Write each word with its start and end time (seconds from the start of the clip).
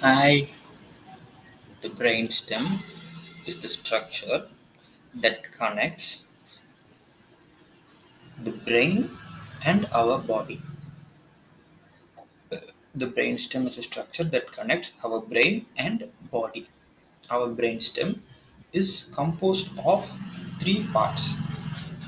Hi, 0.00 0.50
the 1.80 1.88
brainstem 1.88 2.82
is 3.46 3.58
the 3.58 3.70
structure 3.70 4.46
that 5.14 5.50
connects 5.52 6.20
the 8.44 8.50
brain 8.50 9.16
and 9.64 9.88
our 9.92 10.18
body. 10.18 10.60
Uh, 12.52 12.58
the 12.94 13.06
brainstem 13.06 13.66
is 13.66 13.78
a 13.78 13.82
structure 13.82 14.24
that 14.24 14.52
connects 14.52 14.92
our 15.02 15.18
brain 15.22 15.64
and 15.78 16.04
body. 16.30 16.68
Our 17.30 17.48
brainstem 17.48 18.20
is 18.74 19.08
composed 19.14 19.68
of 19.82 20.06
three 20.60 20.86
parts 20.92 21.36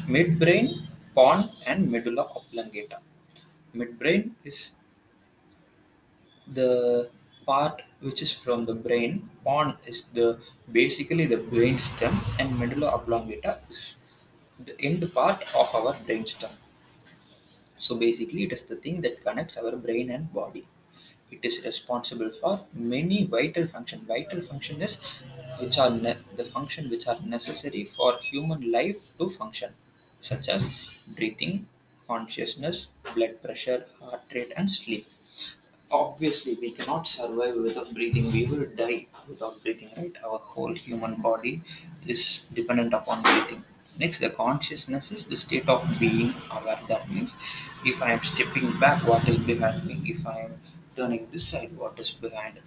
midbrain, 0.07 0.89
pons, 1.15 1.63
and 1.67 1.91
medulla 1.91 2.29
oblongata. 2.37 2.99
Midbrain 3.75 4.33
is 4.45 4.73
the 6.53 7.09
part 7.51 7.83
which 8.01 8.23
is 8.23 8.33
from 8.33 8.65
the 8.67 8.75
brain. 8.75 9.29
Pons 9.45 9.77
is 9.87 10.05
the 10.21 10.29
basically 10.73 11.27
the 11.27 11.43
brain 11.55 11.79
stem 11.79 12.21
and 12.39 12.59
medulla 12.59 12.89
oblongata 13.01 13.61
is 13.71 13.97
the 14.71 14.81
end 14.81 15.13
part 15.21 15.43
of 15.55 15.75
our 15.81 15.95
brain 16.07 16.27
stem 16.27 16.51
So 17.79 17.95
basically, 17.97 18.43
it 18.45 18.53
is 18.53 18.63
the 18.65 18.77
thing 18.77 19.01
that 19.01 19.23
connects 19.23 19.57
our 19.57 19.75
brain 19.75 20.11
and 20.11 20.31
body. 20.35 20.67
It 21.31 21.43
is 21.43 21.63
responsible 21.65 22.31
for 22.31 22.67
many 22.75 23.25
vital 23.25 23.67
function. 23.67 24.05
Vital 24.05 24.43
function 24.43 24.83
is 24.83 24.99
which 25.59 25.79
are 25.79 25.89
ne- 25.91 26.19
the 26.37 26.45
function 26.45 26.91
which 26.91 27.07
are 27.07 27.19
necessary 27.23 27.85
for 27.87 28.19
human 28.19 28.71
life 28.71 28.97
to 29.19 29.31
function, 29.31 29.73
such 30.21 30.49
as 30.49 30.63
breathing, 31.17 31.67
consciousness, 32.07 32.89
blood 33.15 33.41
pressure, 33.43 33.87
heart 34.01 34.23
rate, 34.35 34.53
and 34.57 34.71
sleep. 34.71 35.07
Obviously, 35.91 36.55
we 36.61 36.71
cannot 36.73 37.07
survive 37.07 37.57
without 37.57 37.93
breathing. 37.95 38.31
We 38.31 38.45
will 38.47 38.67
die 38.77 39.07
without 39.29 39.63
breathing, 39.63 39.91
right? 39.97 40.15
Our 40.25 40.39
whole 40.39 40.75
human 40.75 41.21
body 41.23 41.61
is 42.07 42.43
dependent 42.55 42.93
upon 42.95 43.23
breathing. 43.23 43.65
Next, 43.99 44.19
the 44.19 44.31
consciousness 44.31 45.11
is 45.11 45.25
the 45.25 45.37
state 45.37 45.69
of 45.69 45.87
being 45.99 46.35
aware. 46.51 46.81
That 46.89 47.11
means 47.11 47.35
if 47.85 48.01
I 48.03 48.13
am 48.13 48.23
stepping 48.23 48.79
back, 48.79 49.07
what 49.07 49.27
is 49.29 49.39
behind 49.39 49.87
me? 49.87 50.01
If 50.05 50.27
I 50.27 50.41
am 50.41 50.61
turning 50.95 51.29
this 51.33 51.49
side, 51.49 51.77
what 51.77 51.99
is 51.99 52.11
behind? 52.11 52.61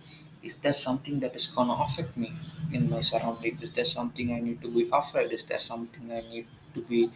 Is 0.43 0.55
there 0.57 0.73
something 0.73 1.19
that 1.19 1.35
is 1.35 1.45
going 1.47 1.67
to 1.67 1.75
affect 1.75 2.17
me 2.17 2.33
in 2.73 2.89
my 2.89 3.01
surrounding? 3.01 3.59
Is 3.61 3.71
there 3.71 3.85
something 3.85 4.33
I 4.33 4.39
need 4.39 4.61
to 4.63 4.69
be 4.69 4.89
afraid? 4.91 5.31
Is 5.31 5.43
there 5.43 5.59
something 5.59 6.11
I 6.11 6.21
need 6.31 6.47
to 6.73 6.81
be 6.81 7.11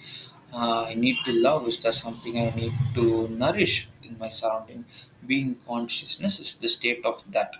uh, 0.53 0.83
I 0.83 0.93
need 0.95 1.17
to 1.25 1.31
love? 1.33 1.67
Is 1.67 1.79
there 1.79 1.91
something 1.91 2.37
I 2.39 2.49
need 2.55 2.73
to 2.95 3.27
nourish 3.29 3.87
in 4.03 4.17
my 4.17 4.29
surrounding? 4.29 4.85
Being 5.25 5.55
consciousness 5.67 6.39
is 6.39 6.55
the 6.55 6.69
state 6.69 7.03
of 7.05 7.23
that. 7.31 7.51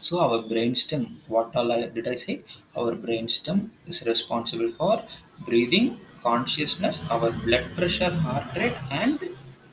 So 0.00 0.20
our 0.20 0.38
brainstem, 0.42 1.16
what 1.26 1.56
all 1.56 1.72
I, 1.72 1.86
did 1.86 2.06
I 2.06 2.14
say? 2.14 2.42
Our 2.76 2.92
brainstem 2.92 3.70
is 3.86 4.02
responsible 4.02 4.72
for 4.78 5.04
breathing, 5.44 5.98
consciousness, 6.22 7.00
our 7.10 7.32
blood 7.32 7.74
pressure, 7.76 8.10
heart 8.14 8.54
rate, 8.56 8.76
and 8.90 9.18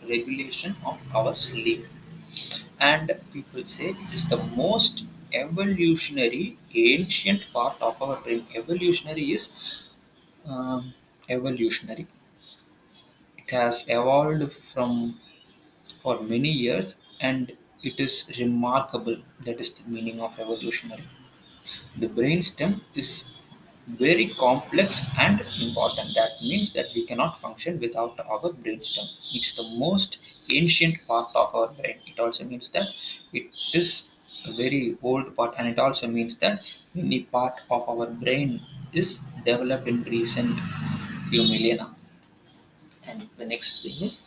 regulation 0.09 0.75
of 0.85 0.99
our 1.13 1.35
sleep. 1.35 1.85
And 2.79 3.11
people 3.31 3.65
say 3.67 3.89
it 3.91 4.13
is 4.13 4.27
the 4.27 4.37
most 4.37 5.05
evolutionary, 5.33 6.57
ancient 6.73 7.43
part 7.53 7.81
of 7.81 8.01
our 8.01 8.21
brain. 8.21 8.47
Evolutionary 8.55 9.31
is 9.33 9.51
um, 10.45 10.93
evolutionary. 11.31 12.07
It 13.37 13.51
has 13.51 13.83
evolved 13.89 14.53
from 14.73 15.19
for 16.01 16.21
many 16.21 16.49
years 16.49 16.97
and 17.21 17.51
it 17.83 17.99
is 17.99 18.25
remarkable. 18.39 19.17
That 19.45 19.59
is 19.59 19.71
the 19.73 19.83
meaning 19.89 20.21
of 20.21 20.39
evolutionary. 20.39 21.03
The 21.97 22.07
brainstem 22.07 22.81
is 22.95 23.25
very 23.87 24.29
complex 24.35 25.01
and 25.17 25.41
important. 25.61 26.15
That 26.15 26.31
means 26.41 26.73
that 26.73 26.87
we 26.95 27.07
cannot 27.07 27.41
function 27.41 27.79
without 27.79 28.19
our 28.21 28.51
brainstem. 28.51 29.05
It's 29.33 29.53
the 29.55 29.63
most 29.85 30.19
ancient 30.53 30.97
part 31.07 31.35
of 31.35 31.55
our 31.55 31.69
brain. 31.69 31.97
It 32.07 32.19
also 32.19 32.45
means 32.45 32.69
that 32.71 32.87
it 33.33 33.47
is 33.73 34.03
a 34.45 34.53
very 34.53 34.97
old 35.03 35.35
part, 35.35 35.55
and 35.57 35.67
it 35.67 35.79
also 35.79 36.07
means 36.07 36.37
that 36.37 36.61
any 36.95 37.21
part 37.23 37.55
of 37.71 37.89
our 37.89 38.07
brain 38.07 38.61
is 38.93 39.19
developed 39.45 39.87
in 39.87 40.03
recent 40.03 40.59
few. 41.31 41.79
And 43.07 43.27
the 43.37 43.45
next 43.45 43.83
thing 43.83 44.05
is 44.07 44.17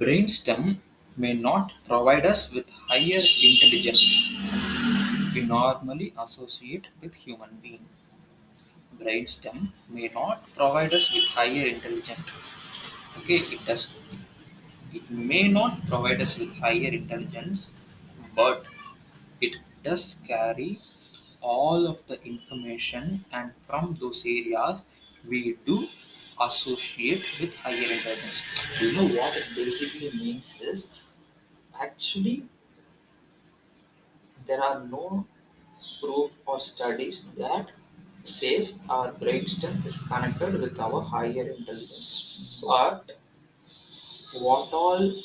brainstem 0.00 0.78
may 1.16 1.34
not 1.34 1.72
provide 1.86 2.24
us 2.24 2.50
with 2.50 2.66
higher 2.88 3.22
intelligence 3.50 4.04
we 5.34 5.40
normally 5.40 6.12
associate 6.18 6.86
with 7.00 7.14
human 7.14 7.58
being. 7.62 7.84
Brainstem 9.00 9.72
may 9.88 10.08
not 10.14 10.44
provide 10.54 10.92
us 10.94 11.10
with 11.12 11.24
higher 11.24 11.66
intelligence. 11.66 12.28
Okay, 13.18 13.38
it 13.56 13.64
does 13.66 13.88
it 14.92 15.10
may 15.10 15.48
not 15.48 15.86
provide 15.88 16.20
us 16.20 16.36
with 16.38 16.52
higher 16.56 16.92
intelligence, 17.00 17.70
but 18.36 18.64
it 19.40 19.54
does 19.82 20.16
carry 20.28 20.78
all 21.40 21.86
of 21.86 21.98
the 22.08 22.22
information 22.24 23.24
and 23.32 23.52
from 23.66 23.96
those 24.00 24.22
areas 24.26 24.82
we 25.28 25.56
do 25.66 25.88
associate 26.40 27.24
with 27.40 27.54
higher 27.56 27.92
intelligence. 27.96 28.42
You 28.80 28.92
know 28.92 29.06
what 29.06 29.36
it 29.36 29.46
basically 29.54 30.10
means 30.10 30.60
is 30.60 30.88
actually 31.80 32.44
there 34.46 34.62
are 34.62 34.84
no 34.84 35.26
proof 36.00 36.30
or 36.46 36.60
studies 36.60 37.22
that 37.38 37.68
says 38.24 38.74
our 38.88 39.12
brainstem 39.12 39.84
is 39.86 39.98
connected 40.00 40.60
with 40.60 40.78
our 40.78 41.00
higher 41.02 41.48
intelligence. 41.50 42.60
But 42.62 43.12
what 44.34 44.72
all 44.72 45.22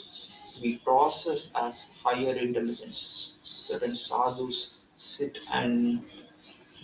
we 0.62 0.78
process 0.78 1.50
as 1.56 1.86
higher 2.04 2.34
intelligence, 2.34 3.34
certain 3.44 3.96
sadhus 3.96 4.80
sit 4.98 5.38
and 5.54 6.04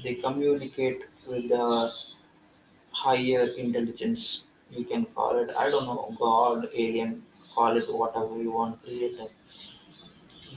they 0.03 0.15
communicate 0.15 1.03
with 1.27 1.49
the 1.49 1.91
higher 2.93 3.47
intelligence. 3.57 4.41
You 4.71 4.85
can 4.85 5.05
call 5.05 5.37
it, 5.37 5.51
I 5.57 5.69
don't 5.69 5.85
know, 5.85 6.15
God, 6.19 6.69
alien, 6.73 7.23
call 7.53 7.77
it 7.77 7.93
whatever 7.93 8.41
you 8.41 8.51
want, 8.51 8.83
creator. 8.83 9.27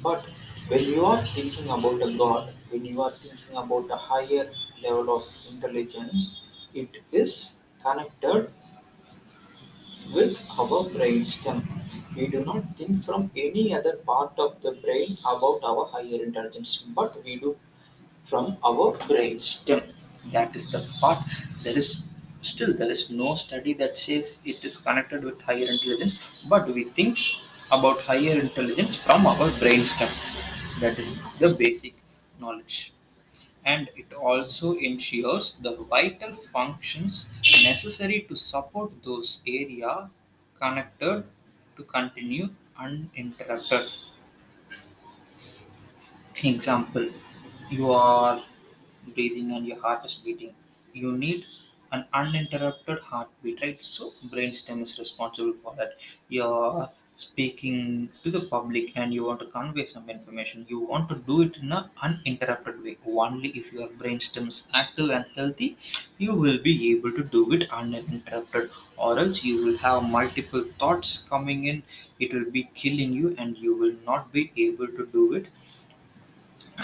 But 0.03 0.27
when 0.69 0.85
you 0.85 1.05
are 1.05 1.27
thinking 1.27 1.69
about 1.69 2.03
a 2.03 2.17
God, 2.17 2.53
when 2.71 2.85
you 2.85 3.01
are 3.03 3.11
thinking 3.11 3.57
about 3.57 3.91
a 3.91 3.97
higher 3.97 4.51
level 4.83 5.17
of 5.17 5.25
intelligence, 5.51 6.41
it 6.75 6.91
is 7.13 7.55
connected 7.83 8.51
with 10.15 10.39
our 10.59 10.85
brainstem. 10.95 11.63
We 12.17 12.29
do 12.29 12.45
not 12.45 12.77
think 12.77 13.05
from 13.05 13.31
any 13.37 13.75
other 13.75 13.97
part 14.07 14.33
of 14.39 14.61
the 14.63 14.73
brain 14.73 15.17
about 15.27 15.61
our 15.63 15.87
higher 15.87 16.23
intelligence, 16.23 16.85
but 16.95 17.17
we 17.25 17.39
do 17.39 17.57
from 18.29 18.57
our 18.65 18.93
brainstem. 19.09 19.83
That 20.33 20.57
is 20.57 20.71
the 20.71 20.87
part. 21.01 21.19
There 21.63 21.77
is 21.77 22.03
still 22.49 22.73
there 22.75 22.91
is 22.91 23.11
no 23.11 23.35
study 23.35 23.75
that 23.75 23.99
says 23.99 24.39
it 24.45 24.65
is 24.65 24.79
connected 24.79 25.25
with 25.25 25.41
higher 25.43 25.67
intelligence, 25.67 26.19
but 26.49 26.69
we 26.73 26.85
think 26.85 27.19
about 27.71 28.01
higher 28.03 28.39
intelligence 28.41 28.95
from 28.97 29.27
our 29.27 29.51
brainstem. 29.63 30.11
That 30.81 30.99
is 30.99 31.17
the 31.41 31.51
basic 31.51 31.95
knowledge 32.39 32.93
and 33.65 33.91
it 33.97 34.13
also 34.15 34.75
ensures 34.77 35.57
the 35.61 35.77
vital 35.95 36.37
functions 36.53 37.27
necessary 37.65 38.27
to 38.29 38.37
support 38.37 38.93
those 39.05 39.41
area 39.47 40.11
connected 40.61 41.25
to 41.77 41.83
continue 41.85 42.49
uninterrupted. 42.79 43.91
Example, 46.45 47.11
you 47.71 47.91
are 47.91 48.45
breathing 49.15 49.51
and 49.53 49.67
your 49.67 49.81
heart 49.81 50.05
is 50.07 50.15
beating. 50.15 50.55
You 50.93 51.17
need 51.17 51.45
an 51.93 52.07
uninterrupted 52.13 53.01
heartbeat, 53.01 53.61
right? 53.63 53.81
So 53.81 54.13
brainstem 54.33 54.83
is 54.83 54.99
responsible 54.99 55.55
for 55.63 55.75
that. 55.77 55.93
You're 56.29 56.91
speaking 57.15 58.11
to 58.23 58.31
the 58.31 58.41
public 58.41 58.93
and 58.97 59.13
you 59.15 59.25
want 59.25 59.41
to 59.41 59.47
convey 59.47 59.87
some 59.89 60.11
information. 60.11 60.67
You 60.69 60.81
want 60.81 61.09
to 61.09 61.15
do 61.15 61.43
it 61.43 61.57
in 61.57 61.73
an 61.73 61.89
uninterrupted 62.03 62.83
way. 62.83 62.99
Only 63.07 63.49
if 63.51 63.73
your 63.73 63.89
brainstem 63.89 64.49
is 64.49 64.65
active 64.75 65.11
and 65.11 65.25
healthy, 65.35 65.77
you 66.19 66.35
will 66.35 66.59
be 66.59 66.93
able 66.93 67.13
to 67.13 67.23
do 67.25 67.53
it 67.53 67.71
uninterrupted. 67.71 68.71
Or 68.97 69.19
else 69.19 69.43
you 69.43 69.65
will 69.65 69.79
have 69.79 70.03
multiple 70.03 70.65
thoughts 70.79 71.25
coming 71.29 71.67
in. 71.67 71.83
It 72.21 72.35
will 72.35 72.51
be 72.51 72.65
killing 72.75 73.13
you 73.13 73.35
and 73.39 73.57
you 73.57 73.77
will 73.77 73.95
not 74.05 74.33
be 74.33 74.53
able 74.57 74.89
to 74.89 75.07
do 75.07 75.33
it 75.35 75.47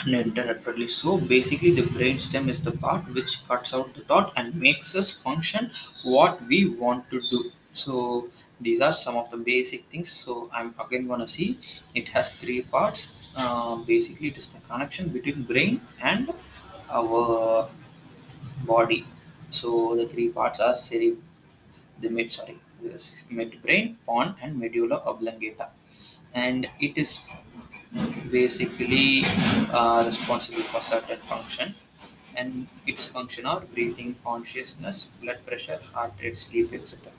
uninterruptedly. 0.06 0.88
So 0.88 1.16
basically, 1.18 1.72
the 1.74 1.82
brainstem 1.82 2.48
is 2.48 2.60
the 2.62 2.72
part 2.72 3.12
which 3.14 3.38
cuts 3.46 3.72
out 3.74 3.94
the 3.94 4.00
thought 4.02 4.32
and 4.36 4.54
makes 4.54 4.94
us 4.94 5.10
function 5.10 5.70
what 6.04 6.44
we 6.46 6.68
want 6.70 7.10
to 7.10 7.20
do. 7.30 7.50
So 7.72 8.28
these 8.60 8.80
are 8.80 8.92
some 8.92 9.16
of 9.16 9.30
the 9.30 9.36
basic 9.38 9.88
things. 9.90 10.10
So 10.12 10.50
I'm 10.52 10.74
again 10.84 11.06
gonna 11.08 11.28
see 11.28 11.58
it 11.94 12.08
has 12.08 12.30
three 12.32 12.62
parts: 12.62 13.08
uh, 13.36 13.76
basically 13.76 14.28
it 14.28 14.36
is 14.38 14.48
the 14.48 14.60
connection 14.60 15.08
between 15.08 15.42
brain 15.44 15.80
and 16.00 16.30
our 16.90 17.68
body. 18.66 19.06
So 19.50 19.96
the 19.96 20.08
three 20.08 20.28
parts 20.30 20.60
are 20.60 20.74
cere- 20.74 21.16
the 22.00 22.08
mid 22.10 22.30
sorry, 22.30 22.58
this 22.82 23.22
midbrain, 23.30 23.96
pons, 24.06 24.36
and 24.42 24.58
medulla 24.58 24.96
oblongata, 25.06 25.68
and 26.34 26.68
it 26.80 26.98
is 26.98 27.20
basically 28.30 29.22
uh, 29.24 30.02
responsible 30.04 30.62
for 30.64 30.80
certain 30.80 31.20
function 31.22 31.74
and 32.36 32.66
its 32.86 33.06
function 33.06 33.44
are 33.44 33.60
breathing 33.60 34.14
consciousness 34.24 35.08
blood 35.20 35.44
pressure 35.46 35.78
heart 35.92 36.12
rate 36.22 36.36
sleep 36.36 36.72
etc 36.72 37.12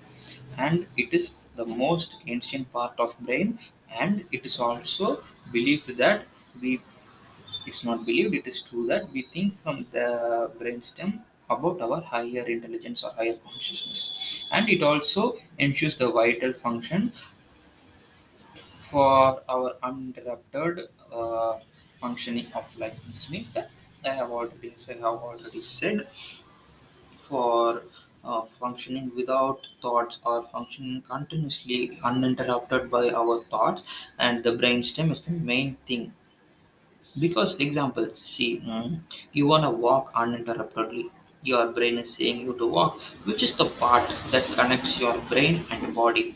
and 0.58 0.88
it 0.98 1.14
is 1.14 1.34
the 1.56 1.66
most 1.66 2.18
ancient 2.28 2.72
part 2.74 3.00
of 3.00 3.18
brain 3.20 3.60
and 3.92 4.25
it 4.31 4.44
is 4.44 4.60
also 4.60 5.24
believed 5.52 5.96
that 5.98 6.25
we 6.62 6.81
it's 7.66 7.84
not 7.84 8.06
believed 8.06 8.34
it 8.36 8.48
is 8.48 8.60
true 8.62 8.86
that 8.88 9.10
we 9.12 9.22
think 9.34 9.56
from 9.56 9.86
the 9.92 10.08
brainstem 10.60 11.22
about 11.50 11.81
our 11.81 12.02
higher 12.02 12.44
intelligence 12.56 13.04
or 13.04 13.12
higher 13.12 13.36
consciousness. 13.38 14.44
And 14.54 14.69
it 14.69 14.81
also 14.81 15.38
ensures 15.60 15.96
the 15.96 16.10
vital 16.12 16.54
function 16.54 17.14
for 18.89 19.41
our 19.50 19.75
uninterrupted 19.83 20.88
uh, 21.12 21.59
functioning 22.01 22.51
of 22.53 22.65
life. 22.77 22.97
This 23.07 23.30
means 23.30 23.50
that 23.51 23.69
I 24.06 24.09
have 24.09 24.31
already, 24.31 24.74
as 24.75 24.89
I 24.89 24.94
have 24.94 25.06
already 25.06 25.62
said, 25.62 26.07
for 27.27 27.83
uh, 28.24 28.44
functioning 28.59 29.12
without 29.15 29.65
thoughts 29.81 30.19
or 30.25 30.47
functioning 30.50 31.01
continuously 31.01 31.97
uninterrupted 32.03 32.91
by 32.91 33.09
our 33.09 33.44
thoughts, 33.45 33.81
and 34.19 34.44
the 34.44 34.51
brainstem 34.51 35.12
is 35.12 35.21
the 35.21 35.31
main 35.31 35.75
thing. 35.88 36.13
Because, 37.19 37.56
example, 37.59 38.09
see, 38.15 38.59
mm, 38.59 39.00
you 39.31 39.47
want 39.47 39.63
to 39.63 39.69
walk 39.69 40.12
uninterruptedly. 40.15 41.09
Your 41.41 41.68
brain 41.71 41.97
is 41.97 42.13
saying 42.13 42.41
you 42.41 42.53
to 42.57 42.68
walk, 42.68 43.00
which 43.24 43.41
is 43.44 43.53
the 43.56 43.65
part 43.69 44.09
that 44.31 44.45
connects 44.56 44.97
your 45.00 45.18
brain 45.21 45.65
and 45.71 45.94
body 45.95 46.35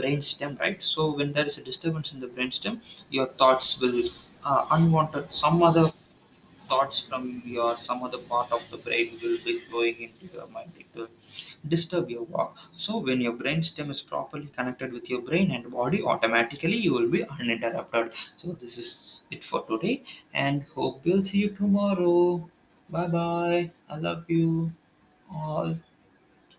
brainstem, 0.00 0.58
right? 0.60 0.82
So 0.82 1.14
when 1.14 1.32
there 1.32 1.46
is 1.46 1.58
a 1.58 1.62
disturbance 1.62 2.12
in 2.12 2.20
the 2.20 2.28
brainstem, 2.28 2.80
your 3.10 3.26
thoughts 3.28 3.78
will 3.80 4.02
uh, 4.44 4.66
unwanted 4.70 5.32
some 5.34 5.62
other 5.62 5.92
thoughts 6.68 7.00
from 7.08 7.42
your 7.44 7.78
some 7.78 8.02
other 8.02 8.18
part 8.30 8.52
of 8.52 8.62
the 8.70 8.76
brain 8.76 9.18
will 9.22 9.38
be 9.44 9.58
flowing 9.68 10.00
into 10.06 10.26
your 10.34 10.46
mind. 10.48 10.72
It 10.78 10.86
will 10.94 11.08
disturb 11.66 12.10
your 12.10 12.24
walk. 12.24 12.56
So 12.76 12.98
when 12.98 13.20
your 13.20 13.32
brain 13.32 13.62
stem 13.64 13.90
is 13.90 14.00
properly 14.02 14.48
connected 14.56 14.92
with 14.92 15.08
your 15.08 15.22
brain 15.22 15.50
and 15.50 15.70
body, 15.70 16.02
automatically 16.02 16.76
you 16.76 16.92
will 16.92 17.08
be 17.10 17.24
uninterrupted. 17.24 18.12
So 18.36 18.52
this 18.52 18.76
is 18.78 19.22
it 19.30 19.44
for 19.44 19.64
today, 19.66 20.04
and 20.34 20.62
hope 20.74 21.04
we'll 21.04 21.24
see 21.24 21.38
you 21.38 21.50
tomorrow. 21.62 22.48
Bye 22.90 23.08
bye. 23.08 23.70
I 23.88 23.96
love 23.96 24.24
you 24.28 24.72
all. 25.32 25.76